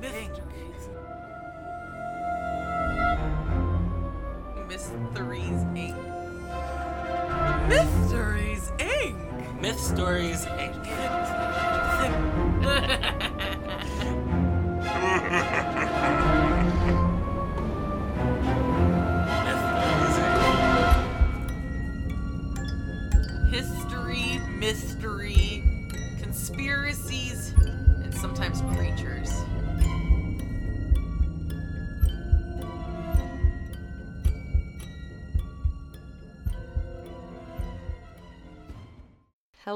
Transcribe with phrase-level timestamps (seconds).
[0.00, 0.88] Mysteries.
[4.66, 5.96] Mysteries Inc.
[7.68, 9.60] Mysteries Inc.
[9.60, 10.86] Myth Stories Inc.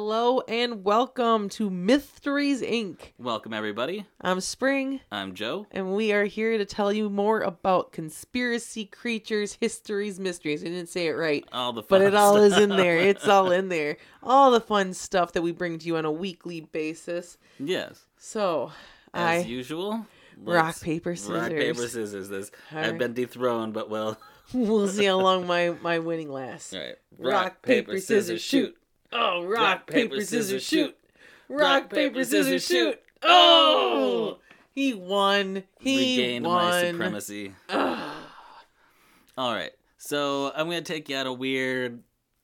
[0.06, 3.12] Hello and welcome to Mysteries Inc.
[3.16, 4.04] Welcome, everybody.
[4.20, 5.66] I'm Spring, I'm Joe.
[5.70, 10.60] and we are here to tell you more about conspiracy creatures, histories, mysteries.
[10.62, 11.42] I didn't say it right.
[11.52, 12.76] All the But it all is in stuff.
[12.76, 12.98] there.
[12.98, 13.96] It's all in there.
[14.22, 17.38] All the fun stuff that we bring to you on a weekly basis.
[17.58, 18.72] yes, So,
[19.14, 20.04] as I usual.
[20.36, 21.34] rock paper, scissors.
[21.34, 22.28] Rock paper scissors.
[22.28, 22.88] This Alright.
[22.90, 24.18] I've been dethroned, but well.
[24.52, 26.74] we'll see how long my my winning lasts.
[26.74, 26.96] All right.
[27.18, 28.76] Rock, paper, scissors, shoot.
[29.14, 30.96] Oh, rock, paper, scissors, shoot.
[31.48, 33.00] Rock, paper, scissors, shoot.
[33.22, 34.38] Oh,
[34.72, 35.62] he won.
[35.78, 36.64] He Regained won.
[36.64, 37.52] my supremacy.
[37.68, 38.12] Ugh.
[39.38, 39.72] All right.
[39.98, 42.02] So I'm going to take you on a weird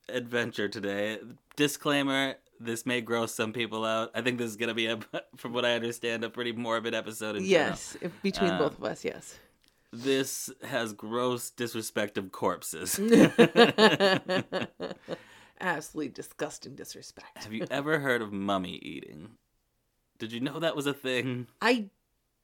[0.09, 1.19] adventure today.
[1.57, 4.11] Disclaimer this may gross some people out.
[4.15, 4.99] I think this is going to be, a,
[5.37, 7.37] from what I understand, a pretty morbid episode.
[7.37, 7.45] In.
[7.45, 9.39] Yes, if between Um, both of us, yes.
[9.93, 12.95] This has gross disrespect of corpses.
[15.61, 17.45] Absolutely disgusting disrespect.
[17.45, 19.31] Have you ever heard of mummy eating?
[20.19, 21.47] Did you know that was a thing?
[21.61, 21.91] I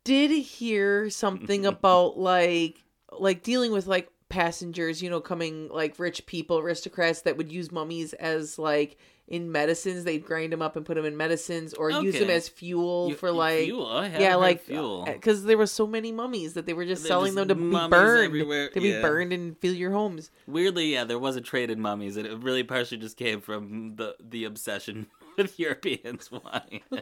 [0.05, 6.27] did hear something about like like dealing with like passengers, you know, coming like rich
[6.27, 8.97] people, aristocrats that would use mummies as like
[9.29, 10.05] in medicines.
[10.05, 13.15] They'd grind them up and put them in medicines or use them as fuel You-
[13.17, 13.87] for like fuel?
[13.87, 15.05] I yeah, like fuel.
[15.09, 17.49] Uh, because there were so many mummies that they were just They're selling just them
[17.49, 19.01] to be burned, everywhere, to be yeah.
[19.03, 20.31] burned and fill your homes.
[20.47, 23.97] Weirdly, yeah, there was a trade in mummies, and it really partially just came from
[23.97, 25.07] the the obsession
[25.43, 26.31] with Europeans.
[26.31, 26.81] Why?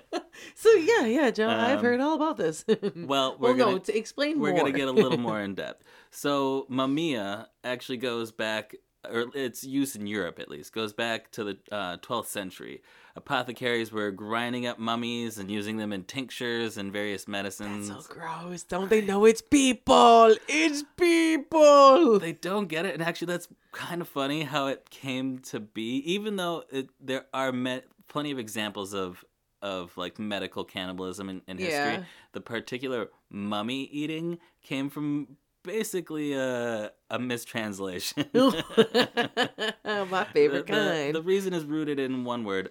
[0.56, 2.64] So yeah, yeah, Joe, I've Um, heard all about this.
[2.96, 5.84] Well, we're well, gonna to explain we're gonna get a little more in depth.
[6.10, 8.74] So, mumia actually goes back,
[9.08, 12.82] or its use in Europe at least goes back to the uh, 12th century.
[13.14, 17.88] Apothecaries were grinding up mummies and using them in tinctures and various medicines.
[17.88, 18.64] That's so gross.
[18.64, 20.34] Don't they know it's people?
[20.48, 22.18] It's people.
[22.18, 25.98] they don't get it and actually that's kind of funny how it came to be
[26.12, 27.82] even though it, there are me-
[28.14, 29.24] plenty of examples of
[29.60, 32.04] of like medical cannibalism in, in history Yeah.
[32.32, 41.08] the particular mummy eating came from basically a, a mistranslation My favorite the, kind.
[41.08, 42.70] the, the reason is rooted in one word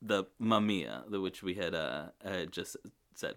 [0.00, 2.78] the mumia the which we had uh, uh just
[3.14, 3.34] said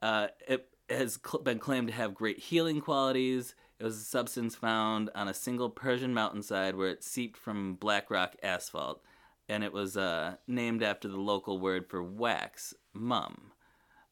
[0.00, 3.54] uh, it has cl- been claimed to have great healing qualities.
[3.78, 8.10] It was a substance found on a single Persian mountainside where it seeped from black
[8.10, 9.02] rock asphalt,
[9.50, 13.50] and it was uh, named after the local word for wax, mum.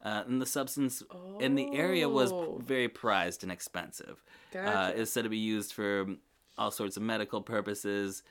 [0.05, 1.03] Uh, and the substance
[1.41, 2.61] in the area was Oh.
[2.65, 4.23] very prized and expensive.
[4.55, 6.07] Uh, it's said to be used for
[6.57, 8.23] all sorts of medical purposes.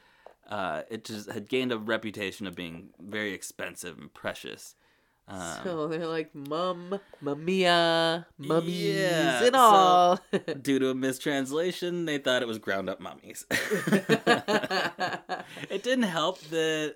[0.50, 4.76] Uh, it just had gained a reputation of being very expensive and precious.
[5.30, 10.20] Um, so they're like mum, mumia, mummies, Yeah, and so- all.
[10.62, 13.46] due to a mistranslation, they thought it was ground up mummies.
[15.70, 16.96] it didn't help that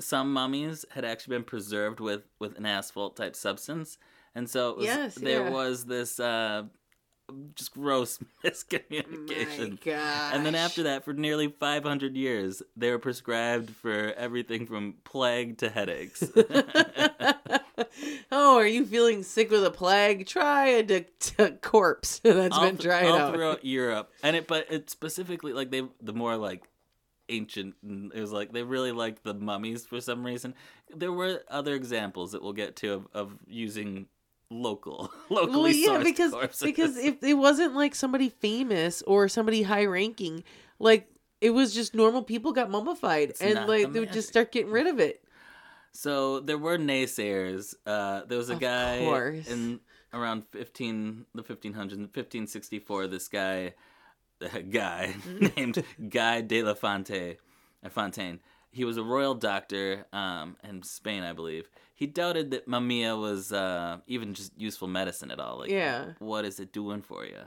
[0.00, 3.98] some mummies had actually been preserved with, with an asphalt type substance.
[4.34, 5.50] And so it was, Yes, there yeah.
[5.50, 6.64] was this uh,
[7.54, 9.78] just gross miscommunication.
[9.86, 15.58] And then after that, for nearly 500 years, they were prescribed for everything from plague
[15.58, 16.22] to headaches.
[18.32, 20.26] oh, are you feeling sick with a plague?
[20.26, 23.34] Try a de- corpse that's all been th- dried all out.
[23.34, 26.62] throughout Europe, and it but it specifically like they the more like
[27.28, 27.74] ancient
[28.14, 30.54] it was like they really liked the mummies for some reason.
[30.94, 34.06] There were other examples that we'll get to of, of using
[34.52, 39.84] local locally well, yeah, because because if it wasn't like somebody famous or somebody high
[39.86, 40.44] ranking,
[40.78, 41.08] like
[41.40, 44.52] it was just normal people got mummified, It's and like the they would just start
[44.52, 45.24] getting rid of it.
[45.92, 47.74] So there were naysayers.
[47.84, 49.46] Uh, there was a Of guy course.
[49.48, 49.80] in
[50.12, 53.06] around fifteen the fifteen hundreds, fifteen sixty four.
[53.06, 53.74] This guy,
[54.40, 55.14] a guy
[55.56, 57.36] named Guy de la Fonte,
[57.84, 58.40] uh, Fontaine.
[58.72, 61.68] He was a royal doctor um, in Spain, I believe.
[61.94, 65.58] He doubted that mumia was uh, even just useful medicine at all.
[65.60, 66.12] Like, Yeah.
[66.18, 67.38] what is it doing for you?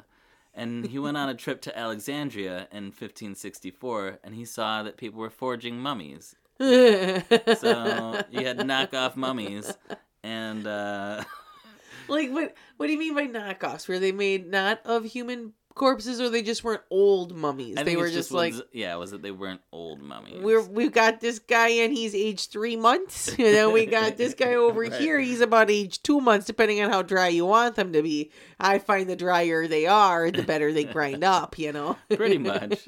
[0.53, 5.19] And he went on a trip to Alexandria in 1564, and he saw that people
[5.19, 9.77] were forging mummies so you had knockoff mummies,
[10.23, 11.23] and uh,
[12.07, 12.53] like what?
[12.77, 13.87] What do you mean by knockoffs?
[13.87, 17.75] Were they made not of human corpses, or they just weren't old mummies?
[17.77, 18.53] I they were just, like.
[18.73, 20.41] yeah, was it they weren't old mummies?
[20.41, 23.27] We're, we've got this guy and he's age three months.
[23.37, 24.93] And then we got this guy over Right.
[24.93, 25.19] here.
[25.19, 28.31] He's about age two months, depending on how dry you want them to be.
[28.59, 31.97] I find the drier they are, the better they grind up, you know?
[32.15, 32.87] Pretty much.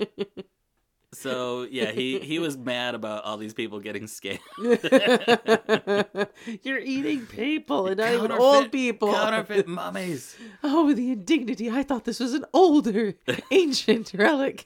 [1.13, 4.39] So yeah, he he was mad about all these people getting scammed.
[6.63, 9.13] You're eating people and not even old people.
[9.13, 10.35] Counterfeit mummies.
[10.63, 11.69] Oh, the indignity.
[11.71, 13.13] I thought this was an older,
[13.51, 14.65] ancient relic.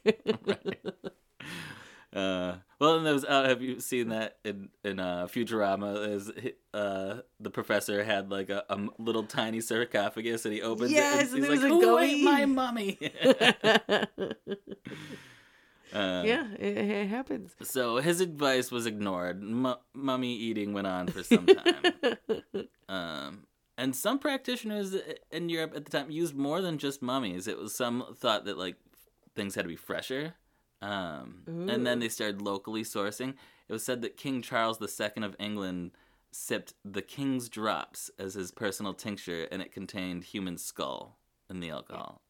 [2.13, 3.23] Uh, well, and there was.
[3.23, 6.09] Uh, have you seen that in in uh, Futurama?
[6.09, 6.31] Is
[6.73, 11.35] uh, the professor had like a, a little tiny sarcophagus, and he opens Yes, it,
[11.35, 12.97] and and he's like, "Who ate my mummy?"
[15.93, 17.55] Uh, yeah, it, it happens.
[17.63, 19.41] So his advice was ignored.
[19.41, 21.93] Mu- mummy eating went on for some time.
[22.89, 23.47] Um,
[23.77, 24.93] and some practitioners
[25.31, 27.47] in Europe at the time used more than just mummies.
[27.47, 28.75] It was some thought that like
[29.33, 30.33] things had to be fresher.
[30.81, 33.35] Um, and then they started locally sourcing.
[33.69, 35.91] It was said that King Charles II of England
[36.31, 41.17] sipped the King's Drops as his personal tincture, and it contained human skull
[41.49, 42.21] in the alcohol.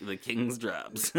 [0.00, 1.10] The King's Drops.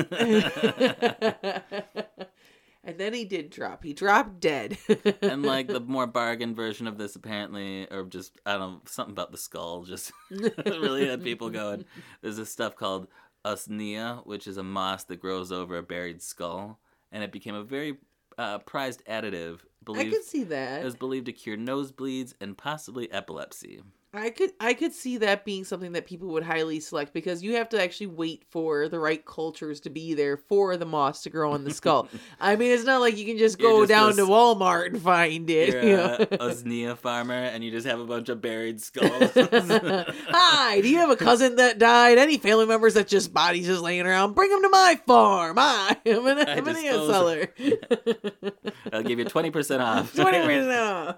[2.87, 3.83] and then he did drop.
[3.83, 4.77] He dropped dead.
[5.21, 9.11] and like the more bargain version of this apparently or just i don't know something
[9.11, 10.11] about the skull just
[10.65, 11.85] really had people going
[12.21, 13.07] there's this stuff called
[13.45, 16.79] usnea which is a moss that grows over a buried skull
[17.11, 17.97] and it became a very
[18.37, 23.11] uh, prized additive I believed could see it was believed to cure nosebleeds and possibly
[23.11, 23.81] epilepsy
[24.13, 27.55] I could I could see that being something that people would highly select because you
[27.55, 31.29] have to actually wait for the right cultures to be there for the moss to
[31.29, 32.07] grow on the skull.
[32.39, 34.87] I mean, it's not like you can just You're go just down a to Walmart
[34.87, 35.73] and find it.
[35.73, 36.95] you're you a know?
[36.95, 41.17] farmer and you just have a bunch of buried skulls Hi, do you have a
[41.17, 42.17] cousin that died?
[42.17, 44.33] Any family members that just bodies just laying around?
[44.33, 45.57] Bring them to my farm.
[45.59, 47.53] I'm an, I I'm an seller.
[48.93, 51.17] i'll give you 20% off Twenty percent off.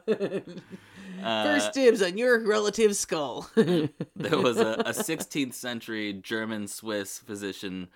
[1.24, 3.50] Uh, First dibs on your relative's skull.
[3.56, 7.88] There was a, a 16th century German Swiss physician,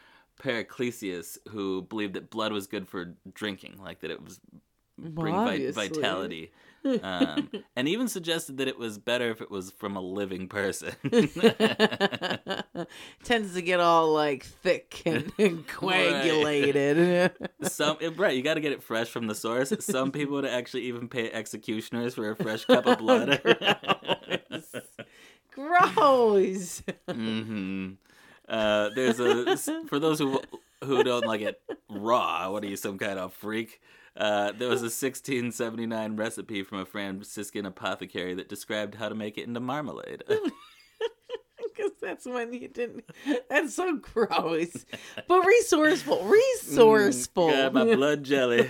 [0.41, 4.39] Paracelsus, who believed that blood was good for drinking, like that it was
[4.97, 6.51] bring vi- vitality.
[7.01, 10.93] Um, and even suggested that it was better if it was from a living person.
[13.23, 17.31] Tends to get all like thick and, and coagulated.
[17.61, 19.73] Some right, you got to get it fresh from the source.
[19.79, 23.41] Some people would actually even pay executioners for a fresh cup of blood.
[25.51, 26.81] Gross.
[27.09, 27.91] hmm
[28.47, 29.57] Uh, there's a
[29.87, 30.41] for those who
[30.83, 32.49] who don't like it raw.
[32.51, 33.79] What are you, some kind of freak?
[34.15, 39.37] Uh, there was a 1679 recipe from a Franciscan apothecary that described how to make
[39.37, 40.23] it into marmalade.
[41.75, 43.03] Because that's when you didn't.
[43.49, 44.85] That's so gross.
[45.27, 46.23] But resourceful.
[46.23, 47.49] Resourceful.
[47.49, 48.69] Got my blood jelly.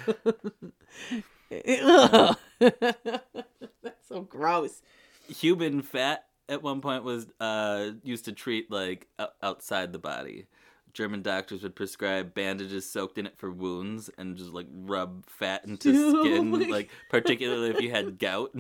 [1.50, 2.38] That's
[4.08, 4.82] so gross.
[5.28, 9.08] Human fat at one point was uh, used to treat like
[9.42, 10.48] outside the body.
[10.94, 15.66] German doctors would prescribe bandages soaked in it for wounds and just like rub fat
[15.66, 18.52] into Oh skin, like particularly if you had gout.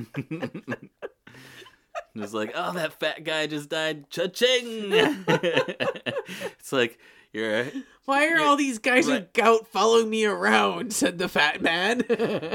[2.18, 4.10] Just like, oh, that fat guy just died.
[4.10, 4.90] Cha-ching!
[4.92, 7.00] it's like
[7.32, 7.66] you're
[8.06, 9.22] Why are You're- all these guys right.
[9.22, 10.94] with gout following me around?
[10.94, 12.04] Said the fat man.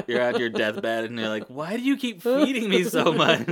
[0.06, 3.46] you're on your deathbed and you're like, why do you keep feeding me so much?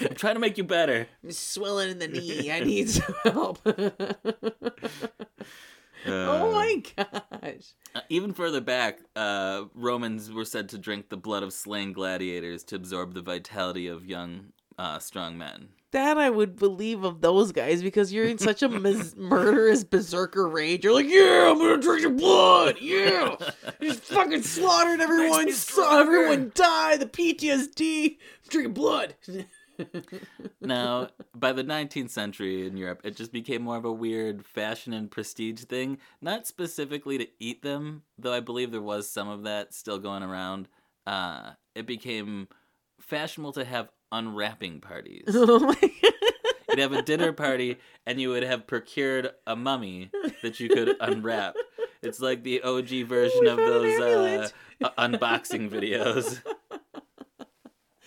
[0.00, 1.06] I'm trying to make you better.
[1.22, 2.50] I'm swelling in the knee.
[2.52, 3.58] I need some help.
[6.06, 7.72] oh my gosh.
[7.94, 12.62] Uh, Even further back, uh, Romans were said to drink the blood of slain gladiators
[12.64, 15.68] to absorb the vitality of young, uh, strong men.
[15.92, 20.46] That I would believe of those guys because you're in such a mis- murderous berserker
[20.46, 20.84] rage.
[20.84, 22.76] You're like, yeah, I'm gonna drink your blood.
[22.80, 23.36] Yeah,
[23.80, 25.50] just fucking slaughtered everyone.
[25.52, 26.96] Saw everyone die.
[26.98, 28.10] The PTSD.
[28.10, 29.14] I'm drinking blood.
[30.60, 34.92] Now, by the 19th century in Europe, it just became more of a weird fashion
[34.92, 35.98] and prestige thing.
[36.20, 40.22] Not specifically to eat them, though I believe there was some of that still going
[40.22, 40.68] around.
[41.06, 42.48] Uh, it became
[43.00, 45.24] fashionable to have unwrapping parties.
[45.28, 46.12] oh my god.
[46.70, 50.10] You'd have a dinner party, and you would have procured a mummy
[50.42, 51.54] that you could unwrap.
[52.02, 54.48] It's like the OG version We of those uh,
[54.84, 56.42] uh, unboxing videos.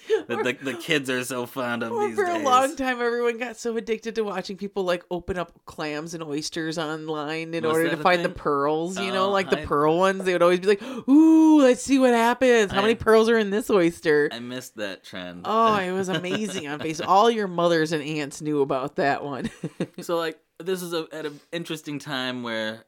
[0.28, 2.36] that the, the kids are so fond of these for days.
[2.42, 6.24] a long time, everyone got so addicted to watching people like open up clams and
[6.24, 9.00] oysters online in Was order to find the pearls.
[9.00, 10.24] You know, Oh, like the I- pearl ones.
[10.24, 12.72] They would always be like, "Ooh, let's see what happens.
[12.72, 15.42] How I- many pearls are in this oyster?" I missed that trend.
[15.46, 17.08] Oh, it was amazing on Facebook.
[17.08, 19.50] All your mothers and aunts knew about that one.
[20.02, 22.86] so like this is a, at an interesting time where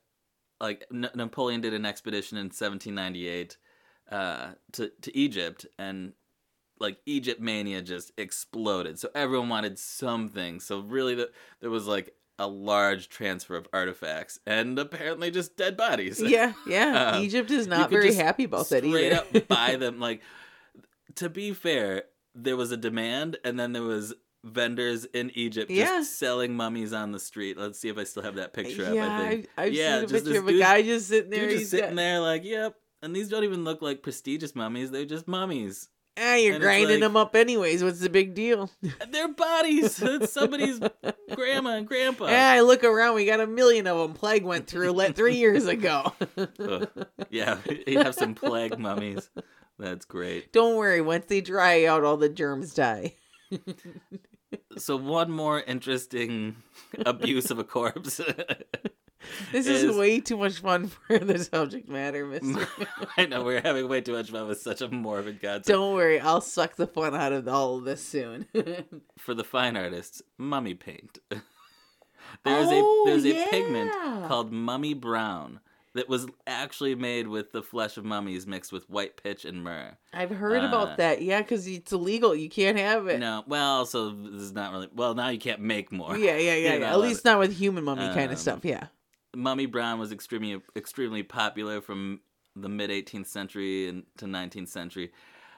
[0.59, 3.57] like N- Napoleon did an expedition in 1798
[4.11, 6.13] uh, to to Egypt and
[6.81, 8.99] like Egypt mania just exploded.
[8.99, 10.59] So everyone wanted something.
[10.59, 15.77] So really the, there was like a large transfer of artifacts and apparently just dead
[15.77, 16.19] bodies.
[16.25, 17.11] yeah, yeah.
[17.15, 20.21] Uh, Egypt is not very happy about that straight up buy them like
[21.15, 25.85] to be fair, there was a demand and then there was vendors in Egypt Yeah.
[25.85, 27.57] just selling mummies on the street.
[27.57, 28.95] Let's see if I still have that picture up.
[28.95, 29.49] yeah, I think.
[29.57, 31.47] I've, I've Yeah, seen a just picture of a dude- guy just sitting there.
[31.49, 32.75] Dude just sitting got, there like, yep.
[33.03, 34.89] And these don't even look like prestigious mummies.
[34.91, 35.89] They're just mummies.
[36.17, 37.83] Ah, you're and grinding like- them up anyways.
[37.83, 38.69] What's the big deal?
[39.09, 40.01] They're bodies.
[40.05, 40.79] it's somebody's
[41.33, 42.27] grandma and grandpa.
[42.27, 43.15] Yeah, I look around.
[43.15, 44.13] We got a million of them.
[44.13, 46.11] Plague went through let three years ago.
[46.59, 46.89] Ugh.
[47.29, 49.29] yeah, you have some plague mummies.
[49.79, 50.51] That's great.
[50.53, 51.01] Don't worry.
[51.01, 53.15] Once they dry out, all the germs die.
[54.77, 56.57] So one more interesting
[57.05, 58.19] abuse of a corpse.
[59.51, 62.67] This is, Is- way too much fun for the subject matter, Mister.
[63.17, 65.67] I know we're having way too much fun with such a morbid concept.
[65.67, 66.19] Don't worry.
[66.19, 68.47] I'll suck the fun out of all of this soon.
[69.17, 71.19] For the fine artists, mummy paint.
[71.29, 73.91] there's Oh, a there's a pigment
[74.27, 75.59] called mummy brown
[75.93, 79.97] that was actually made with the flesh of mummies mixed with white pitch and myrrh.
[80.13, 81.21] I've heard Uh, about that.
[81.21, 82.33] Yeah, because it's illegal.
[82.33, 83.19] You can't have it.
[83.19, 85.13] No, well, so this is not really well.
[85.15, 86.17] Now you can't make more.
[86.17, 86.75] Yeah, yeah, yeah.
[86.77, 86.91] Yeah.
[86.93, 88.63] At least not with human mummy kind Um, of stuff.
[88.63, 88.87] Yeah.
[89.35, 92.21] Mummy Brown was extremely extremely popular from
[92.55, 95.11] the mid 18th century and to 19th century.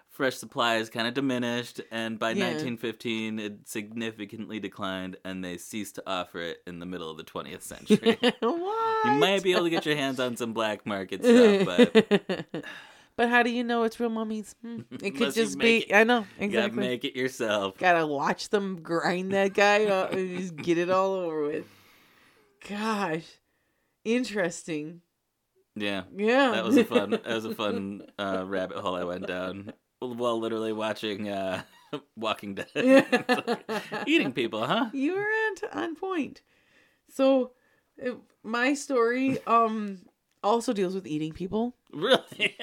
[0.09, 2.45] Fresh supplies kind of diminished, and by Yeah.
[2.51, 7.23] 1915 it significantly declined, and they ceased to offer it in the middle of the
[7.23, 8.15] 20th century.
[8.39, 9.05] what?
[9.05, 12.63] you might be able to get your hands on some black market stuff, but
[13.15, 14.53] but how do you know it's real mummies?
[14.61, 14.81] Hmm.
[15.01, 15.77] It could just be.
[15.79, 16.79] it- I know you gotta exactly.
[16.79, 17.79] make it yourself.
[17.79, 21.65] Gotta watch them grind that guy up and just get it all over with.
[22.69, 23.25] Gosh,
[24.03, 25.01] interesting.
[25.75, 27.09] Yeah, Yeah, that was a fun.
[27.23, 31.63] That was a fun uh, rabbit hole I went down while literally watching uh,
[32.15, 32.67] Walking Dead,
[34.05, 34.89] eating people, huh?
[34.93, 36.41] you were on on point.
[37.09, 37.51] So,
[38.05, 38.11] uh,
[38.43, 39.99] my story um
[40.43, 42.57] also deals with eating people, Really?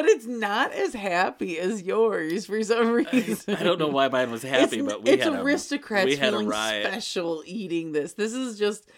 [0.00, 3.54] But it's not as happy as yours for some reason.
[3.58, 6.16] I don't know why mine was happy, it's, but we it's had a, aristocrats we
[6.16, 6.86] had a feeling riot.
[6.86, 8.14] special eating this.
[8.14, 8.88] This is just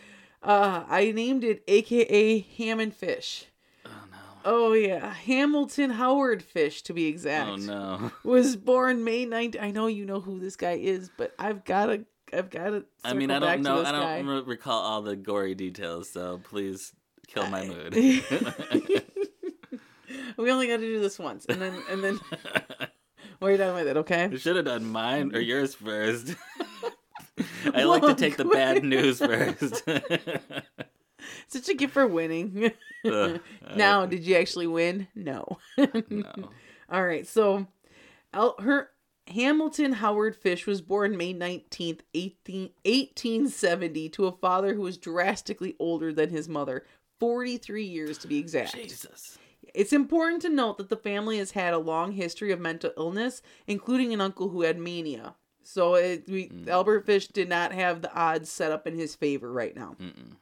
[0.44, 3.46] uh I named it AKA ham and fish.
[3.84, 4.18] Oh no!
[4.44, 7.50] Oh yeah, Hamilton Howard Fish to be exact.
[7.50, 8.12] Oh no!
[8.22, 9.60] Was born May 9th.
[9.60, 12.84] I know you know who this guy is, but I've got to I've got to
[13.04, 13.82] I mean, I don't know.
[13.84, 16.92] I don't re- recall all the gory details, so please
[17.26, 17.94] kill my mood.
[20.42, 22.20] we only got to do this once, and then and then
[23.40, 23.96] we're done with it.
[23.98, 24.28] Okay.
[24.30, 26.34] You should have done mine or yours first.
[27.74, 29.84] I like to take the bad news first.
[31.48, 32.72] Such a gift for winning.
[33.04, 33.40] Ugh,
[33.76, 35.06] now, uh, did you actually win?
[35.14, 35.58] No.
[36.10, 36.50] no.
[36.90, 37.26] All right.
[37.26, 37.66] So,
[38.34, 38.90] El- her
[39.28, 45.76] Hamilton Howard Fish was born May 19th, 18, 1870 to a father who was drastically
[45.78, 46.84] older than his mother,
[47.20, 48.74] 43 years to be exact.
[48.74, 49.38] Jesus.
[49.74, 53.42] It's important to note that the family has had a long history of mental illness,
[53.66, 55.34] including an uncle who had mania.
[55.62, 56.68] So it, we, Mm.
[56.68, 59.96] Albert Fish did not have the odds set up in his favor right now.
[60.00, 60.36] Mm-mm.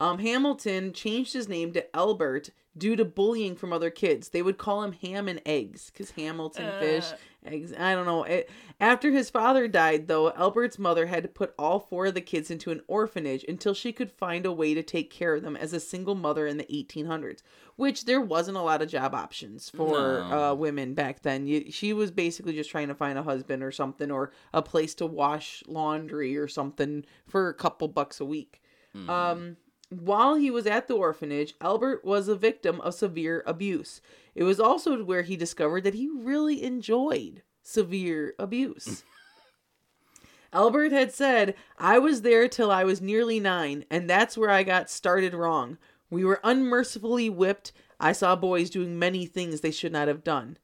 [0.00, 4.30] Um, Hamilton changed his name to Albert due to bullying from other kids.
[4.30, 7.16] They would call him Ham and Eggs because Hamilton fish Uh.
[7.46, 7.72] eggs.
[7.78, 8.24] I don't know.
[8.24, 8.48] It,
[8.80, 12.50] after his father died, though, Albert's mother had to put all four of the kids
[12.50, 15.72] into an orphanage until she could find a way to take care of them as
[15.72, 17.42] a single mother in the 1800s.
[17.76, 20.50] Which there wasn't a lot of job options for No.
[20.50, 21.46] uh, women back then.
[21.46, 24.94] You, she was basically just trying to find a husband or something, or a place
[24.96, 28.62] to wash laundry or something for a couple bucks a week.
[28.94, 29.08] Mm.
[29.08, 29.56] Um,
[29.88, 34.00] while he was at the orphanage, Albert was a victim of severe abuse.
[34.34, 39.04] It was also where he discovered that he really enjoyed severe abuse.
[40.52, 44.62] Albert had said, I was there till I was nearly nine, and that's where I
[44.62, 45.78] got started wrong.
[46.12, 47.72] We were unmercifully whipped.
[47.98, 50.58] I saw boys doing many things they should not have done.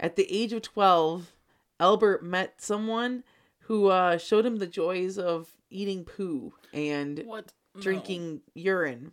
[0.00, 1.32] At the age of 12,
[1.78, 3.22] Albert met someone
[3.60, 7.52] who uh, showed him the joys of eating poo and What?
[7.76, 7.82] No.
[7.82, 9.12] drinking urine.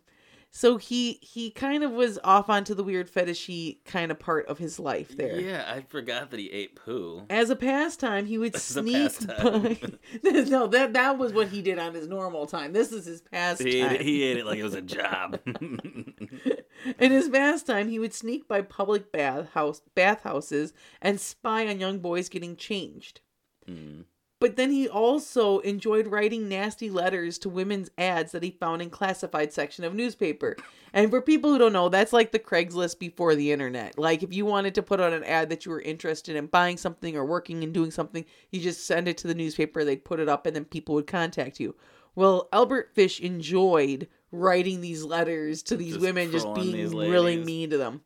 [0.50, 4.58] So he he kind of was off onto the weird fetishy kind of part of
[4.58, 5.38] his life there.
[5.38, 7.24] Yeah, I forgot that he ate poo.
[7.28, 9.78] As a pastime, he would As sneak by.
[10.22, 12.72] no, that that was what he did on his normal time.
[12.72, 13.66] This is his pastime.
[13.66, 15.38] He ate, he ate it like it was a job.
[16.98, 21.98] In his pastime, he would sneak by public bath house bathhouses and spy on young
[21.98, 23.20] boys getting changed.
[23.66, 24.02] Hmm.
[24.40, 28.90] But then he also enjoyed writing nasty letters to women's ads that he found in
[28.90, 30.56] classified section of newspaper.
[30.92, 33.98] And for people who don't know, that's like the Craigslist before the internet.
[33.98, 36.76] Like if you wanted to put on an ad that you were interested in buying
[36.76, 40.20] something or working and doing something, you just send it to the newspaper, they'd put
[40.20, 41.74] it up and then people would contact you.
[42.14, 47.70] Well, Albert Fish enjoyed writing these letters to these Just women just being really mean
[47.70, 48.02] to them.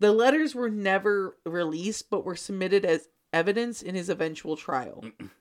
[0.00, 5.04] The letters were never released but were submitted as evidence in his eventual trial.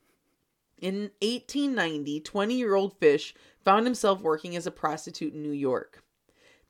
[0.81, 3.33] In 1890, 20 year old Fish
[3.63, 6.03] found himself working as a prostitute in New York.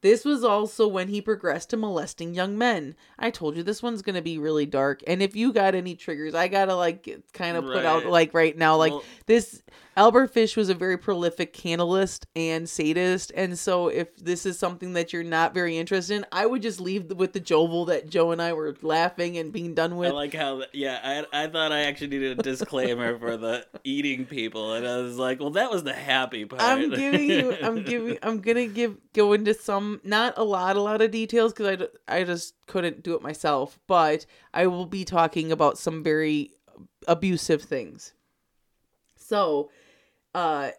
[0.01, 2.95] This was also when he progressed to molesting young men.
[3.17, 5.01] I told you this one's going to be really dark.
[5.07, 8.33] And if you got any triggers, I got to like kind of put out like
[8.33, 9.61] right now like Well- this
[9.97, 13.33] Albert Fish was a very prolific cannibalist and sadist.
[13.35, 16.79] And so if this is something that you're not very interested in, I would just
[16.79, 20.11] leave with the Jovel that Joe and I were laughing and being done with.
[20.11, 24.25] I like how, yeah, I, I thought I actually needed a disclaimer for the eating
[24.25, 26.61] people, and I was like, well, that was the happy part.
[26.61, 27.57] I'm giving you.
[27.61, 28.17] I'm giving.
[28.23, 32.19] I'm gonna give go into some, not a lot, a lot of details because I,
[32.19, 33.77] I just couldn't do it myself.
[33.85, 36.51] But I will be talking about some very
[37.07, 38.13] abusive things.
[39.17, 39.71] So,
[40.33, 40.69] uh,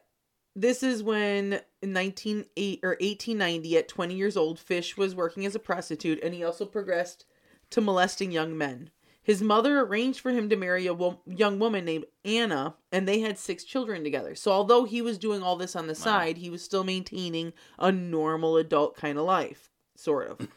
[0.56, 5.54] this is when in 198 or 1890, at 20 years old, Fish was working as
[5.54, 7.26] a prostitute, and he also progressed
[7.70, 8.90] to molesting young men.
[9.22, 13.20] His mother arranged for him to marry a wo- young woman named Anna, and they
[13.20, 14.34] had six children together.
[14.34, 17.92] So, although he was doing all this on the side, he was still maintaining a
[17.92, 20.48] normal adult kind of life, sort of.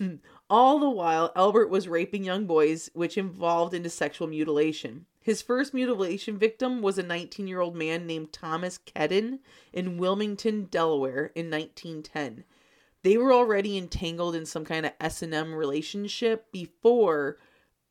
[0.50, 5.06] all the while, Albert was raping young boys, which involved into sexual mutilation.
[5.20, 9.38] His first mutilation victim was a 19 year old man named Thomas Kedden
[9.72, 12.44] in Wilmington, Delaware, in 1910
[13.02, 17.38] they were already entangled in some kind of S&M relationship before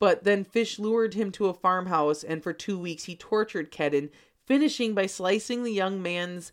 [0.00, 4.10] but then Fish lured him to a farmhouse and for 2 weeks he tortured Kedden
[4.46, 6.52] finishing by slicing the young man's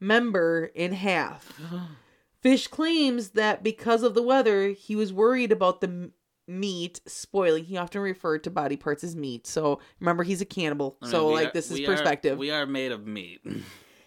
[0.00, 1.60] member in half.
[2.40, 6.12] Fish claims that because of the weather he was worried about the m-
[6.48, 7.64] meat spoiling.
[7.64, 9.46] He often referred to body parts as meat.
[9.46, 10.96] So remember he's a cannibal.
[11.00, 12.36] I mean, so like are- this is we are- perspective.
[12.38, 13.40] we are made of meat.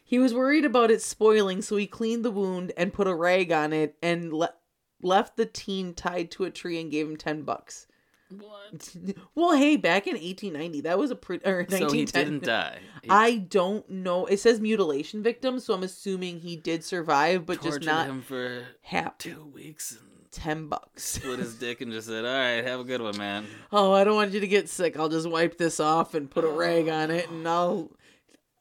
[0.07, 3.51] He was worried about it spoiling, so he cleaned the wound and put a rag
[3.51, 4.53] on it and le-
[5.01, 7.87] left the teen tied to a tree and gave him 10 bucks.
[8.29, 8.95] What?
[9.35, 12.79] Well, hey, back in 1890, that was a pretty or So he didn't die.
[13.03, 14.25] He I don't know.
[14.25, 18.21] It says mutilation victim, so I'm assuming he did survive, but tortured just not him
[18.21, 21.03] for half two weeks and 10 bucks.
[21.13, 24.03] split his dick and just said, "All right, have a good one, man." oh, I
[24.03, 24.97] don't want you to get sick.
[24.97, 27.91] I'll just wipe this off and put a rag on it, and I'll.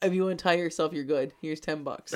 [0.01, 1.33] If you want to tie yourself, you're good.
[1.41, 2.13] Here's 10 bucks.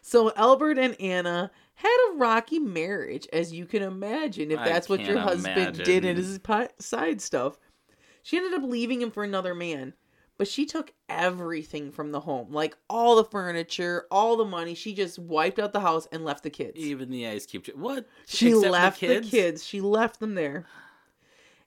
[0.00, 5.00] so Albert and Anna had a rocky marriage, as you can imagine, if that's what
[5.00, 6.40] your husband did in his
[6.78, 7.58] side stuff.
[8.22, 9.92] She ended up leaving him for another man,
[10.38, 14.74] but she took everything from the home like all the furniture, all the money.
[14.74, 16.78] She just wiped out the house and left the kids.
[16.78, 17.66] Even the ice cube.
[17.74, 18.06] What?
[18.26, 19.30] She Except left the kids?
[19.30, 19.64] kids.
[19.64, 20.66] She left them there.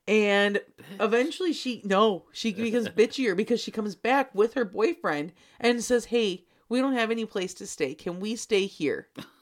[0.08, 0.62] And
[1.00, 6.06] eventually she no, she becomes bitchier because she comes back with her boyfriend and says,
[6.06, 7.94] "Hey, we don't have any place to stay.
[7.94, 9.10] Can we stay here?"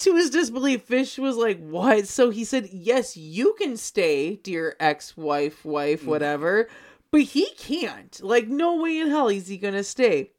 [0.00, 4.76] to his disbelief, Fish was like, "What?" So he said, "Yes, you can stay, dear
[4.80, 6.06] ex-wife, wife, mm.
[6.06, 6.68] whatever,
[7.10, 8.20] but he can't.
[8.22, 10.32] Like, no way in hell is he gonna stay."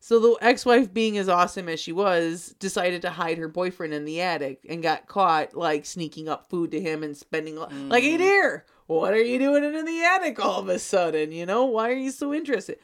[0.00, 4.04] So the ex-wife, being as awesome as she was, decided to hide her boyfriend in
[4.04, 8.14] the attic and got caught like sneaking up food to him and spending like, "Hey,
[8.14, 8.18] mm.
[8.18, 11.32] dear, what are you doing in the attic all of a sudden?
[11.32, 12.78] You know, why are you so interested?"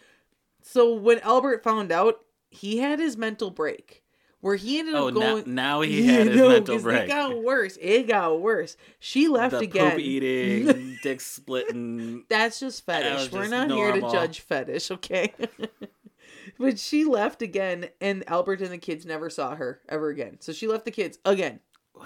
[0.62, 4.04] So when Albert found out, he had his mental break
[4.44, 5.54] where he ended Oh, up now, going.
[5.54, 7.04] now he had his know, mental break.
[7.04, 7.78] It got worse.
[7.80, 8.76] It got worse.
[8.98, 9.92] She left the again.
[9.92, 12.24] poop eating, dick splitting.
[12.28, 13.33] That's just fetish.
[13.33, 15.33] We're not here to judge fetish, okay?
[16.59, 20.37] but she left again, and Albert and the kids never saw her ever again.
[20.40, 21.61] So she left the kids again.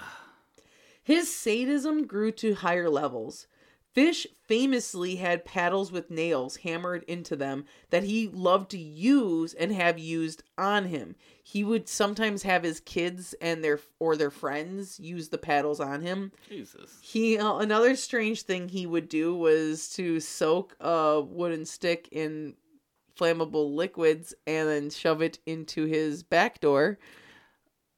[1.03, 3.47] His sadism grew to higher levels.
[3.93, 9.71] Fish famously had paddles with nails hammered into them that he loved to use and
[9.71, 11.15] have used on him.
[11.43, 16.01] He would sometimes have his kids and their or their friends use the paddles on
[16.01, 16.31] him.
[16.47, 16.99] Jesus.
[17.01, 22.55] He uh, another strange thing he would do was to soak a wooden stick in
[23.19, 26.99] flammable liquids and then shove it into his back door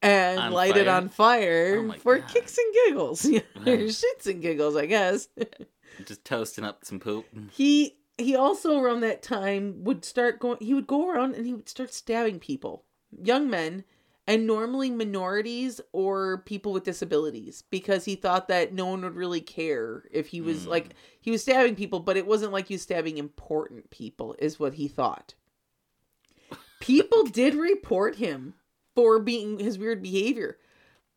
[0.02, 2.28] and On light it on fire Oh for God.
[2.28, 3.22] kicks and giggles.
[3.56, 5.28] shits and giggles, I guess.
[6.04, 7.26] Just toasting up some poop.
[7.52, 11.54] he he also around that time would start going he would go around and he
[11.54, 12.84] would start stabbing people
[13.22, 13.84] young men
[14.26, 19.40] and normally minorities or people with disabilities because he thought that no one would really
[19.40, 20.68] care if he was Mm.
[20.68, 24.58] like he was stabbing people but it wasn't like he was stabbing important people is
[24.60, 25.34] what he thought
[26.80, 28.54] people did report him
[28.94, 30.58] for being his weird behavior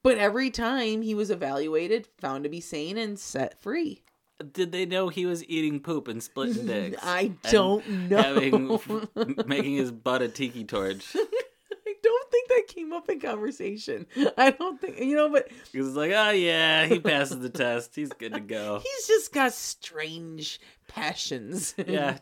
[0.04, 4.04] but every time he was evaluated found to be sane and set free
[4.52, 6.98] Did they know he was eating poop and splitting dicks?
[7.04, 8.18] I don't know.
[8.22, 8.80] Having
[9.48, 11.16] making his butt a tiki torch.
[11.88, 14.06] I don't think that came up in conversation.
[14.38, 17.96] I don't think you know, but He was like, "Oh yeah, he passes the test.
[17.96, 21.74] He's good to go." he's just got strange passions.
[21.88, 22.18] Yeah,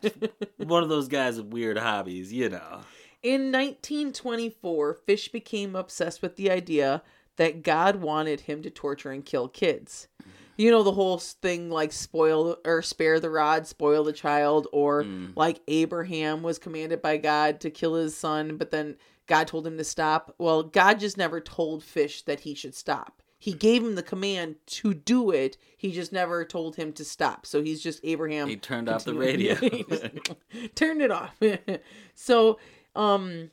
[0.58, 2.80] one of those guys with weird hobbies, you know.
[3.24, 7.02] In 1924, Fish became obsessed with the idea
[7.36, 10.08] that God wanted him to torture and kill kids.
[10.56, 15.02] You know the whole thing like spoil or spare the rod, spoil the child, or
[15.04, 15.32] Mm.
[15.34, 19.78] like Abraham was commanded by God to kill his son, but then God told him
[19.78, 20.34] to stop.
[20.38, 23.22] Well, God just never told Fish that he should stop.
[23.38, 25.56] He gave him the command to do it.
[25.76, 27.46] He just never told him to stop.
[27.46, 28.48] So he's just Abraham.
[28.48, 29.54] He turned off the radio.
[30.74, 31.34] Turned it off.
[32.14, 32.58] so,
[32.94, 33.50] um,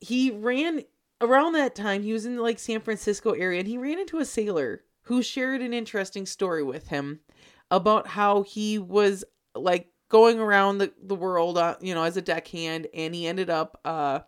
[0.00, 0.82] he ran
[1.20, 2.02] around that time.
[2.02, 5.62] He was in like San Francisco area, and he ran into a sailor who shared
[5.62, 7.20] an interesting story with him
[7.70, 9.24] about how he was
[9.54, 13.50] like going around the, the world, uh, you know, as a deckhand, and he ended
[13.50, 14.20] up uh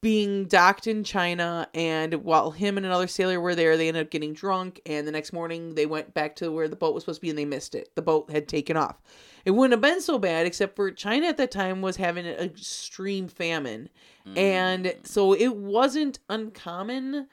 [0.00, 1.66] being docked in China.
[1.72, 4.82] And while him and another sailor were there, they ended up getting drunk.
[4.84, 7.30] And the next morning, they went back to where the boat was supposed to be,
[7.30, 7.88] and they missed it.
[7.94, 9.00] The boat had taken off.
[9.44, 12.34] It wouldn't have been so bad, except for China at that time was having an
[12.38, 13.90] extreme famine.
[14.26, 14.38] Mm.
[14.38, 17.28] And so it wasn't uncommon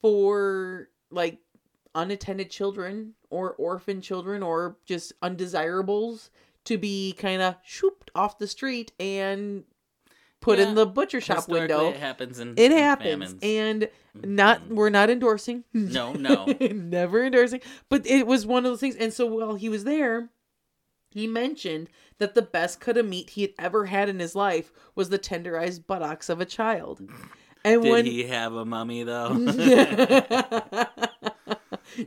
[0.00, 1.38] for like
[1.94, 6.30] unattended children or orphan children or just undesirables
[6.64, 9.64] to be kind of shooped off the street and
[10.40, 10.68] put Yeah.
[10.68, 11.90] in the butcher shop window.
[11.90, 13.42] It happens in It in happens, famines.
[13.42, 13.82] and
[14.16, 14.34] mm-hmm.
[14.34, 15.64] not we're not endorsing.
[15.72, 16.46] No, no.
[16.46, 17.60] never endorsing.
[17.88, 18.96] But it was one of those things.
[18.96, 20.30] And so while he was there,
[21.12, 24.72] he mentioned that the best cut of meat he had ever had in his life
[24.94, 27.00] was the tenderized buttocks of a child.
[27.64, 29.34] And Did when he have a mummy though?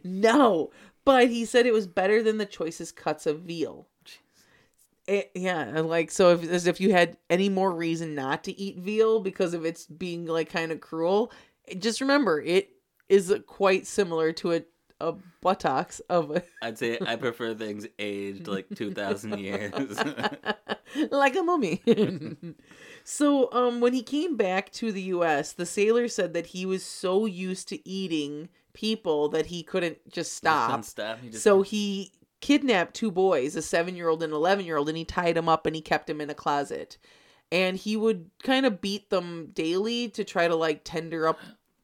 [0.03, 0.71] no,
[1.05, 3.87] but he said it was better than the choicest cuts of veal.
[5.07, 8.59] It, yeah, and like so, if as if you had any more reason not to
[8.59, 11.31] eat veal because of its being like kind of cruel,
[11.77, 12.71] just remember it
[13.07, 14.63] is quite similar to a
[15.01, 19.99] a buttocks of a I'd say I prefer things aged like two thousand years.
[21.11, 21.81] like a mummy.
[23.03, 26.83] so, um, when he came back to the U.S., the sailor said that he was
[26.83, 30.69] so used to eating people that he couldn't just stop.
[30.69, 31.19] Couldn't stop.
[31.19, 34.77] He just So he kidnapped two boys, a seven year old and an 11 year
[34.77, 36.97] old, and he tied them up and he kept them in a closet.
[37.51, 41.39] And he would kind of beat them daily to try to like tender up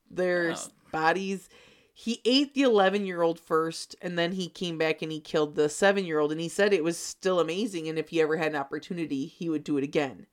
[0.10, 0.67] their Wow.
[0.91, 1.50] bodies.
[2.01, 5.53] He ate the 11 year old first, and then he came back and he killed
[5.53, 6.31] the seven year old.
[6.31, 7.87] And he said it was still amazing.
[7.87, 10.25] And if he ever had an opportunity, he would do it again.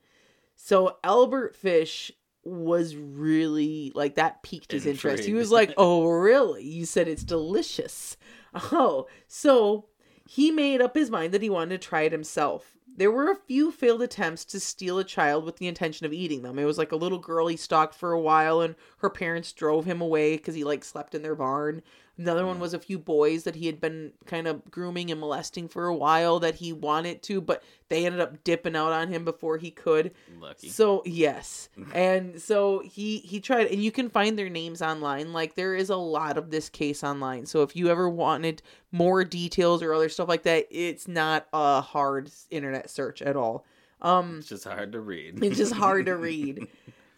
[0.56, 2.10] So Albert Fish
[2.42, 5.24] was really like that piqued his interest.
[5.24, 6.64] He was like, "Oh, really?
[6.64, 8.16] You said it's delicious."
[8.72, 9.88] Oh, so
[10.26, 12.77] he made up his mind that he wanted to try it himself.
[12.98, 16.42] There were a few failed attempts to steal a child with the intention of eating
[16.42, 16.58] them.
[16.58, 19.84] It was like a little girl he stalked for a while and her parents drove
[19.84, 21.82] him away because he like slept in their barn.
[22.18, 25.68] Another one was a few boys that he had been kind of grooming and molesting
[25.68, 29.24] for a while that he wanted to, but they ended up dipping out on him
[29.24, 30.12] before he could.
[30.40, 30.68] lucky.
[30.68, 35.32] So yes, and so he he tried, and you can find their names online.
[35.32, 37.46] Like there is a lot of this case online.
[37.46, 41.80] So if you ever wanted more details or other stuff like that, it's not a
[41.80, 43.64] hard internet search at all.
[44.00, 45.42] Um, It's just hard to read.
[45.44, 46.66] it's just hard to read.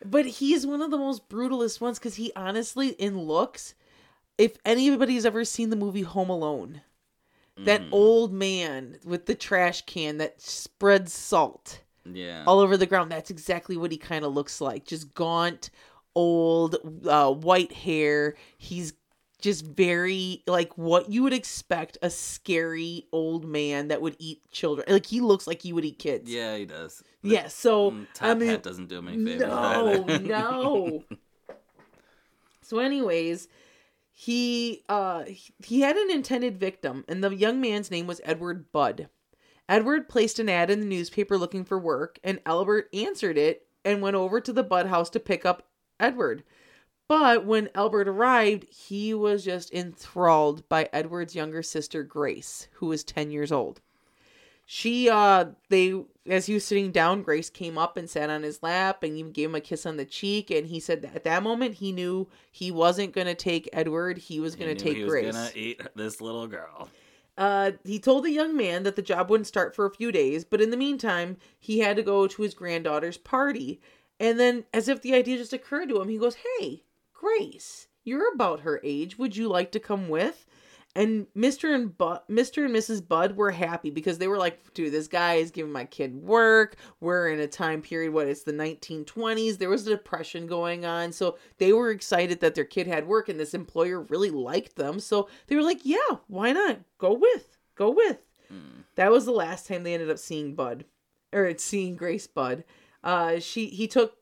[0.04, 3.74] But he's one of the most brutalist ones because he honestly, in looks,
[4.40, 6.80] if anybody's ever seen the movie Home Alone,
[7.64, 12.44] that Mm, old man with the trash can that spreads salt yeah.
[12.46, 13.12] all over the ground.
[13.12, 14.86] That's exactly what he kind of looks like.
[14.86, 15.68] Just gaunt,
[16.14, 16.76] old,
[17.06, 18.34] uh, white hair.
[18.56, 18.94] He's
[19.42, 24.86] just very like what you would expect a scary old man that would eat children.
[24.88, 26.30] Like he looks like he would eat kids.
[26.30, 27.02] yeah, he does.
[27.22, 27.48] Yeah.
[27.48, 29.42] So Mm, Top I mean, Hat doesn't do him any favors.
[29.42, 31.04] no, no.
[32.62, 33.48] So, anyways,
[34.20, 35.24] he uh
[35.64, 39.08] he- had an intended victim, and the young man's name was Edward Budd.
[39.66, 44.02] Edward placed an ad in the newspaper looking for work, and Albert answered it and
[44.02, 46.44] went over to the Budd house to pick up Edward.
[47.08, 53.02] But when Albert arrived, he was just enthralled by Edward's younger sister, Grace, who was
[53.02, 53.80] 10 years old.
[54.72, 58.62] She, uh, they, as he was sitting down, Grace came up and sat on his
[58.62, 60.48] lap and even gave him a kiss on the cheek.
[60.48, 64.16] And he said that at that moment he knew he wasn't going to take Edward,
[64.16, 65.34] he was going to take he was Grace.
[65.34, 66.88] gonna eat this little girl.
[67.36, 70.44] Uh, he told the young man that the job wouldn't start for a few days,
[70.44, 73.80] but in the meantime, he had to go to his granddaughter's party.
[74.20, 78.32] And then, as if the idea just occurred to him, he goes, Hey, Grace, you're
[78.32, 79.18] about her age.
[79.18, 80.46] Would you like to come with?
[80.96, 81.72] And Mr.
[81.72, 82.64] and Bu- Mr.
[82.64, 83.06] and Mrs.
[83.06, 86.76] Budd were happy because they were like, dude, this guy is giving my kid work.
[87.00, 89.58] We're in a time period, what it's the 1920s.
[89.58, 91.12] There was a depression going on.
[91.12, 94.98] So they were excited that their kid had work and this employer really liked them.
[94.98, 96.80] So they were like, yeah, why not?
[96.98, 97.56] Go with.
[97.76, 98.18] Go with.
[98.48, 98.80] Hmm.
[98.96, 100.84] That was the last time they ended up seeing Budd.
[101.32, 102.64] Or seeing Grace Budd.
[103.04, 104.16] Uh she he took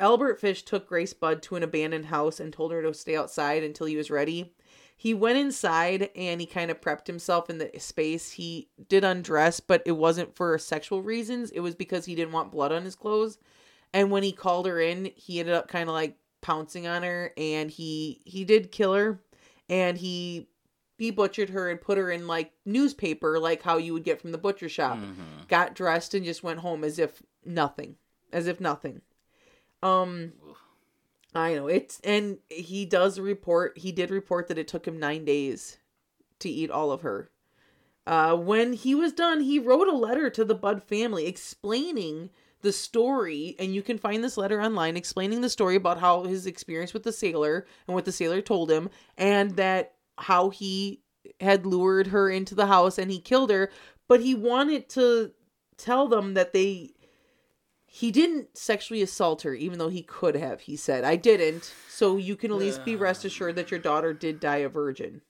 [0.00, 3.62] Albert Fish took Grace Budd to an abandoned house and told her to stay outside
[3.62, 4.54] until he was ready.
[5.02, 8.30] He went inside and he kind of prepped himself in the space.
[8.30, 11.50] He did undress, but it wasn't for sexual reasons.
[11.50, 13.38] It was because he didn't want blood on his clothes.
[13.92, 17.32] And when he called her in, he ended up kind of like pouncing on her
[17.36, 19.20] and he he did kill her
[19.68, 20.48] and he
[20.98, 24.30] he butchered her and put her in like newspaper like how you would get from
[24.32, 25.48] the butcher shop Mhm.
[25.48, 27.96] got dressed and just went home as if nothing
[28.32, 29.02] as if nothing
[29.84, 30.56] um Oof.
[31.34, 35.24] I know it's and he does report he did report that it took him nine
[35.24, 35.78] days
[36.40, 37.30] to eat all of her.
[38.06, 42.72] Uh when he was done he wrote a letter to the Budd family explaining the
[42.72, 46.94] story and you can find this letter online explaining the story about how his experience
[46.94, 51.00] with the sailor and what the sailor told him and that how he
[51.40, 53.70] had lured her into the house and he killed her
[54.06, 55.32] but he wanted to
[55.76, 56.90] tell them that they
[57.94, 62.16] he didn't sexually assault her even though he could have he said i didn't so
[62.16, 65.20] you can at least be rest assured that your daughter did die a virgin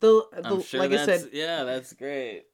[0.00, 2.44] the, the sure like i said yeah, that's great.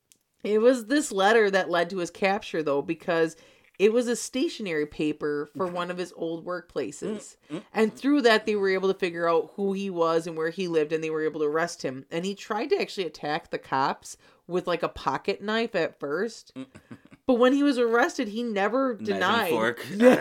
[0.44, 3.36] it was this letter that led to his capture, though, because
[3.78, 7.36] it was a stationary paper for one of his old workplaces.
[7.50, 7.96] Mm, mm, and mm.
[7.96, 10.92] through that, they were able to figure out who he was and where he lived,
[10.92, 12.04] and they were able to arrest him.
[12.10, 16.52] And he tried to actually attack the cops with like a pocket knife at first.
[17.26, 19.50] But when he was arrested, he never denied.
[19.50, 19.84] fork.
[19.96, 20.18] like,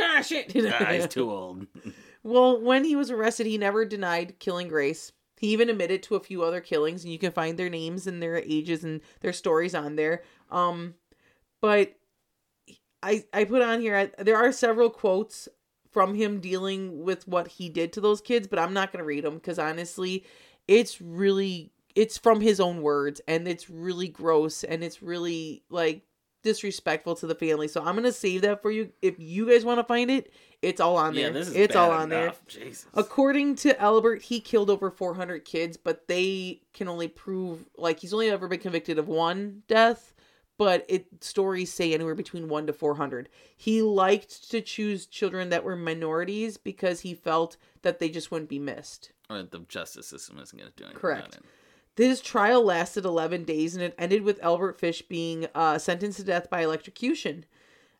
[0.00, 0.52] ah, shit.
[0.56, 1.66] Ah, he's too old.
[2.22, 5.12] Well, when he was arrested, he never denied killing Grace.
[5.38, 8.22] He even admitted to a few other killings, and you can find their names and
[8.22, 10.22] their ages and their stories on there.
[10.50, 10.94] Um,
[11.60, 11.94] but
[13.02, 15.48] I I put on here I, there are several quotes
[15.90, 19.24] from him dealing with what he did to those kids, but I'm not gonna read
[19.24, 20.24] them because honestly,
[20.66, 26.02] it's really it's from his own words, and it's really gross, and it's really like
[26.42, 27.68] disrespectful to the family.
[27.68, 28.90] So I'm gonna save that for you.
[29.02, 31.24] If you guys want to find it, it's all on there.
[31.24, 32.24] Yeah, this is it's bad all on there.
[32.24, 32.46] enough.
[32.46, 32.86] Jesus.
[32.94, 38.12] According to Albert, he killed over 400 kids, but they can only prove like he's
[38.12, 40.14] only ever been convicted of one death,
[40.58, 43.28] but it stories say anywhere between 1 to 400.
[43.56, 48.50] He liked to choose children that were minorities because he felt that they just wouldn't
[48.50, 49.12] be missed.
[49.30, 51.38] Or the justice system isn't going to do anything Correct.
[51.94, 52.08] About it.
[52.08, 56.24] His trial lasted 11 days and it ended with Albert Fish being uh, sentenced to
[56.24, 57.44] death by electrocution.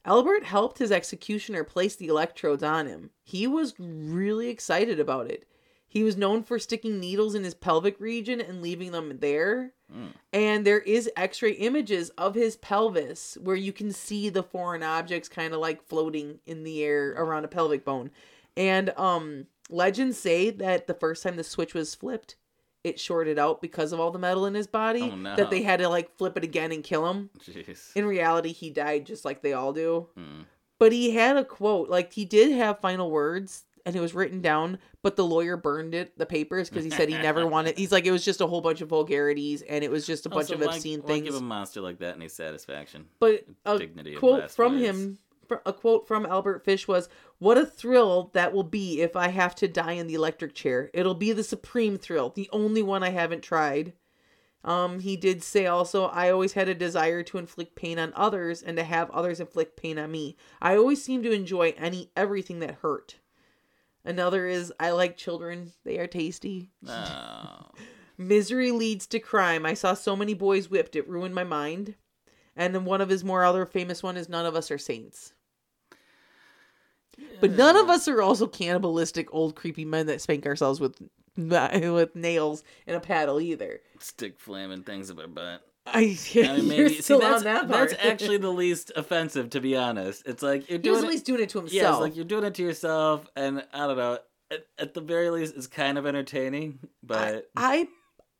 [0.04, 3.10] Albert helped his executioner place the electrodes on him.
[3.22, 5.46] He was really excited about it.
[5.88, 9.72] He was known for sticking needles in his pelvic region and leaving them there.
[9.94, 10.08] Mm.
[10.32, 15.28] And there is x-ray images of his pelvis where you can see the foreign objects
[15.28, 18.10] kind of like floating in the air around a pelvic bone.
[18.56, 22.36] And um legends say that the first time the switch was flipped,
[22.84, 25.34] it shorted out because of all the metal in his body Oh, no.
[25.36, 27.30] that they had to like flip it again and kill him.
[27.40, 27.90] Jeez.
[27.96, 30.06] In reality, he died just like they all do.
[30.18, 30.44] Mm.
[30.78, 34.40] But he had a quote, like he did have final words and it was written
[34.40, 37.76] down, but the lawyer burned it, the papers, because he said he never wanted.
[37.78, 40.30] He's like, it was just a whole bunch of vulgarities and it was just a
[40.30, 41.24] bunch Also, of why- obscene why things.
[41.26, 43.06] give a monster like that any satisfaction?
[43.20, 44.84] But a Dignity quote from words.
[44.84, 45.18] him,
[45.64, 49.54] a quote from Albert Fish was, "What a thrill that will be if I have
[49.56, 50.90] to die in the electric chair.
[50.94, 53.92] It'll be the supreme thrill, the only one I haven't tried."
[54.64, 58.62] Um, he did say also, "I always had a desire to inflict pain on others
[58.62, 60.36] and to have others inflict pain on me.
[60.62, 63.16] I always seem to enjoy any everything that hurt."
[64.04, 67.70] Another is, "I like children; they are tasty." Oh.
[68.16, 69.66] Misery leads to crime.
[69.66, 71.96] I saw so many boys whipped, it ruined my mind.
[72.56, 75.33] And then one of his more other famous one is none of us are saints.
[77.40, 80.96] But none of us are also cannibalistic old creepy men that spank ourselves with
[81.36, 83.80] with nails and a paddle either.
[83.98, 85.62] Stick flaming things up our butt.
[85.86, 87.90] I, I you're mean, maybe see, still that's, on that part.
[87.90, 90.22] that's actually the least offensive, to be honest.
[90.26, 91.12] It's like you're he was doing at it.
[91.12, 92.00] least doing it to Yeah, it's himself.
[92.00, 94.18] like you're doing it to yourself, and I don't know.
[94.50, 97.88] At, at the very least, it's kind of entertaining, but I,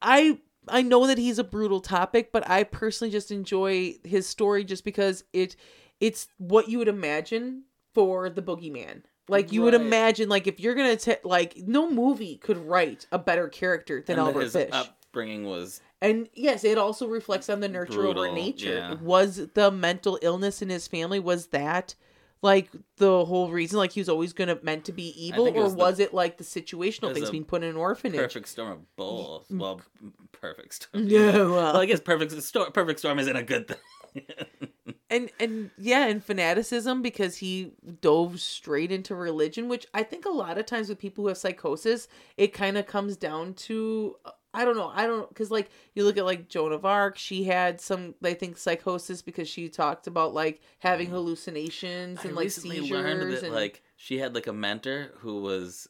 [0.03, 4.65] I, I know that he's a brutal topic, but I personally just enjoy his story
[4.65, 5.57] just because it,
[6.01, 9.03] it's what you would imagine for the boogeyman.
[9.29, 13.19] Like you would imagine, like if you're gonna ta- like no movie could write a
[13.19, 14.69] better character than and Albert his Fish.
[14.73, 18.75] upbringing was And yes, it also reflects on the nurture over nature.
[18.75, 18.95] yeah.
[19.01, 21.95] Was the mental illness in his family was that
[22.43, 25.63] like the whole reason like he was always gonna meant to be evil think or
[25.63, 28.21] was was, the- it like the situational things being put in an orphanage?
[28.21, 29.49] perfect storm of both.
[29.49, 30.13] Mm, well, mm.
[30.33, 31.07] perfect storm.
[31.09, 31.51] Yeah, well.
[31.55, 32.71] Well, I guess perfect storm.
[32.73, 34.25] Perfect storm isn't a good thing.
[35.11, 40.31] And and yeah, and fanaticism because he dove straight into religion, which I think a
[40.31, 44.17] lot of times with people who have psychosis, it kind of comes down to
[44.55, 47.45] I don't know, I don't because like you look at like Joan of Arc, she
[47.45, 51.13] had some I think psychosis because she talked about like having mm.
[51.13, 55.13] hallucinations I and like recently seizures learned that and like she had like a mentor
[55.19, 55.89] who was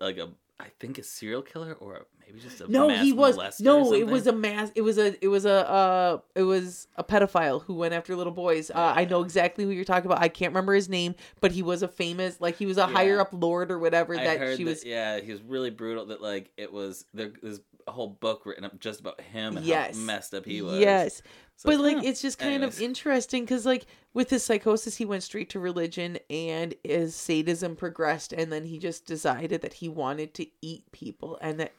[0.00, 0.28] like a
[0.60, 4.06] I think a serial killer or maybe just a no, mass he was no, it
[4.06, 4.70] was a mass.
[4.76, 8.32] It was a it was a uh it was a pedophile who went after little
[8.32, 8.70] boys.
[8.70, 10.22] Uh, I know exactly who you're talking about.
[10.22, 13.20] I can't remember his name, but he was a famous like he was a higher
[13.20, 14.84] up lord or whatever I that heard she that, was.
[14.84, 16.06] yeah, he was really brutal.
[16.06, 19.66] That like it was there, there's a whole book written up just about him and
[19.66, 19.96] Yes.
[19.96, 20.78] how messed up he was.
[20.78, 21.20] Yes,
[21.54, 22.76] It's but like it's just kind Anyways.
[22.76, 27.76] of interesting because like with his psychosis, he went straight to religion, and his sadism
[27.76, 31.74] progressed, and then he just decided that he wanted to eat people, and that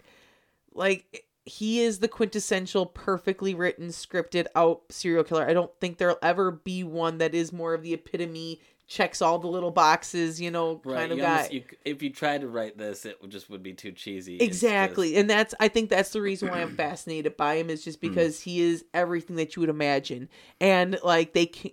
[0.74, 6.18] like he is the quintessential perfectly written scripted out serial killer i don't think there'll
[6.24, 10.52] ever be one that is more of the epitome checks all the little boxes you
[10.52, 10.98] know right.
[11.00, 13.50] kind of you guy almost- you if you tried to write this, it would just
[13.50, 14.38] would be too cheesy.
[14.38, 17.84] Exactly just- and that's i think that's the reason why i'm fascinated by him is
[17.84, 18.10] just Hmm.
[18.10, 20.30] because he is everything that you would imagine
[20.62, 21.71] and like they can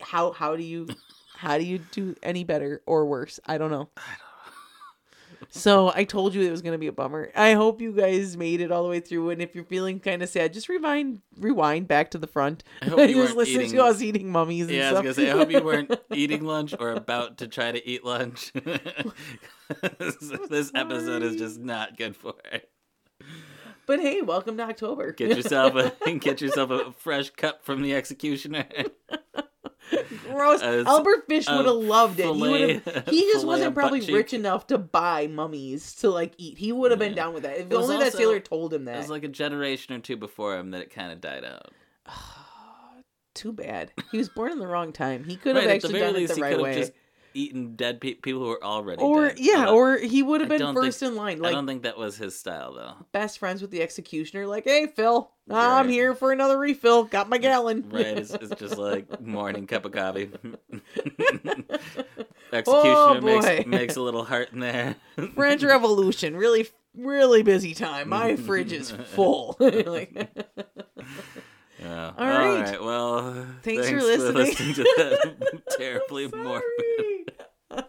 [0.00, 0.88] how how do you
[1.36, 3.88] how do you do any better or worse i don't know
[5.56, 8.36] so i told you it was going to be a bummer i hope you guys
[8.36, 11.20] made it all the way through and if you're feeling kind of sad just rewind
[11.38, 14.32] rewind back to the front I hope you just weren't listen eating- to us eating
[14.32, 15.30] mummies and Yeah, I was gonna say.
[15.30, 18.52] I hope you weren't eating lunch or about to try to eat lunch.
[20.50, 22.68] this episode is just not good for it.
[23.86, 27.94] but hey welcome to october Get yourself a get yourself a fresh cup from the
[27.94, 28.66] executioner.
[30.30, 30.60] Gross.
[30.62, 32.26] A- Albert Fish would have loved it.
[32.34, 33.08] He would have.
[33.08, 36.58] He just wasn't probably rich enough to buy mummies to like eat.
[36.58, 37.58] He would have been down with that.
[37.58, 38.96] If only that sailor told him that.
[38.96, 41.70] It was like a generation or two before him that it kind of died out.
[43.34, 43.90] Too bad.
[44.12, 45.24] He was born in the wrong time.
[45.24, 46.74] He could have Right, actually done it the he right way.
[46.76, 46.92] just
[47.34, 49.38] eaten dead pe- people who were already Or dead.
[49.40, 51.82] yeah, Although, or he would have been first think- in line, Like, I don't think
[51.82, 52.94] that was his style though.
[53.12, 54.46] best friends with the executioner.
[54.46, 57.04] Like, hey Phil, I'm here for another refill.
[57.04, 57.88] Got my gallon.
[57.90, 60.30] Right, it's, it's just like morning cup of coffee.
[62.52, 64.94] Executioner Oh, makes makes a little heart in there.
[65.34, 68.08] French Revolution, really, really busy time.
[68.08, 69.56] My fridge is full.
[69.58, 70.30] Like-
[71.80, 72.12] Yeah.
[72.16, 72.60] All right.
[72.62, 72.82] right.
[72.82, 74.74] Well, Thanks for listening.
[74.74, 77.32] to that terribly morbid.
[77.70, 77.84] Sorry.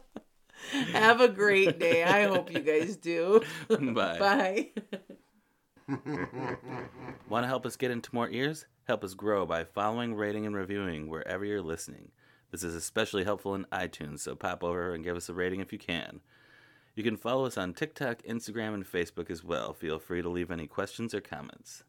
[0.93, 2.03] Have a great day.
[2.03, 3.41] I hope you guys do.
[3.69, 4.17] Bye.
[4.19, 4.69] Bye.
[7.29, 8.65] Want to help us get into more ears?
[8.87, 12.11] Help us grow by following, rating, and reviewing wherever you're listening.
[12.51, 15.71] This is especially helpful in iTunes, so pop over and give us a rating if
[15.71, 16.21] you can.
[16.95, 19.73] You can follow us on TikTok, Instagram, and Facebook as well.
[19.73, 21.83] Feel free to leave any questions or comments.